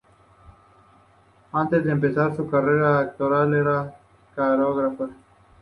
Antes 1.53 1.85
de 1.85 1.91
empezar 1.91 2.35
su 2.35 2.49
carrera 2.49 2.97
actoral, 3.01 3.53
era 3.53 3.95
coreógrafa. 4.35 5.09